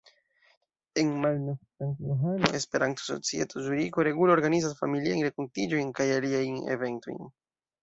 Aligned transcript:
En 1.01 1.11
Malnov-Sankt-Johano 1.25 2.49
Esperanto-Societo 2.61 3.61
Zuriko 3.67 4.07
regule 4.09 4.35
organizas 4.39 4.75
familiajn 4.81 5.23
renkontiĝojn 5.29 5.95
kaj 6.01 6.11
aliajn 6.19 6.61
eventojn. 6.79 7.25